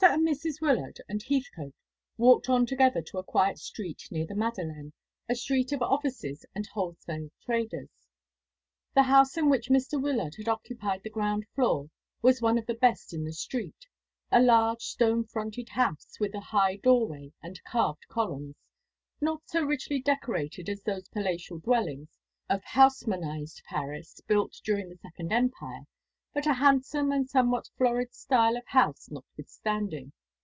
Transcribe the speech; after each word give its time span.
and 0.03 0.27
Mrs. 0.27 0.59
Wyllard 0.59 0.99
and 1.07 1.21
Heathcote 1.21 1.75
walked 2.17 2.49
on 2.49 2.65
together 2.65 3.03
to 3.03 3.19
a 3.19 3.23
quiet 3.23 3.59
street 3.59 4.01
near 4.09 4.25
the 4.25 4.33
Madeleine, 4.35 4.91
a 5.29 5.35
street 5.35 5.71
of 5.71 5.83
offices 5.83 6.43
and 6.55 6.65
wholesale 6.65 7.29
traders. 7.45 7.91
The 8.95 9.03
house 9.03 9.37
in 9.37 9.47
which 9.47 9.69
Mr. 9.69 10.01
Wyllard 10.01 10.33
had 10.37 10.47
occupied 10.47 11.03
the 11.03 11.11
ground 11.11 11.45
floor 11.53 11.89
was 12.23 12.41
one 12.41 12.57
of 12.57 12.65
the 12.65 12.73
best 12.73 13.13
in 13.13 13.23
the 13.25 13.31
street, 13.31 13.85
a 14.31 14.41
large 14.41 14.81
stone 14.81 15.23
fronted 15.23 15.69
house, 15.69 16.19
with 16.19 16.33
a 16.33 16.39
high 16.41 16.77
doorway 16.77 17.31
and 17.43 17.61
carved 17.63 18.07
columns 18.07 18.55
not 19.21 19.47
so 19.47 19.63
richly 19.63 20.01
decorated 20.01 20.67
as 20.67 20.81
those 20.81 21.09
palatial 21.09 21.59
dwellings 21.59 22.17
of 22.49 22.63
Haussmannised 22.63 23.61
Paris, 23.65 24.19
built 24.27 24.55
during 24.65 24.89
the 24.89 24.97
Second 24.97 25.31
Empire, 25.31 25.83
but 26.33 26.45
a 26.47 26.53
handsome 26.53 27.11
and 27.11 27.29
somewhat 27.29 27.67
florid 27.77 28.13
style 28.13 28.55
of 28.55 28.65
house 28.67 29.09
notwithstanding. 29.11 30.09